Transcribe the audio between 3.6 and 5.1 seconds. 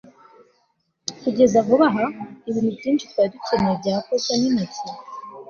byakozwe n'intoki. (eldad